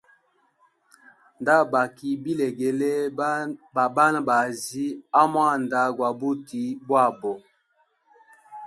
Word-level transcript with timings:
Nda 1.41 1.55
baki 1.71 2.09
bilegele 2.23 2.91
ba 3.75 3.85
banabazi 3.95 4.85
a 5.21 5.23
mwanda 5.31 5.81
gwa 5.95 6.09
buti 6.19 6.63
bwabo. 6.87 7.33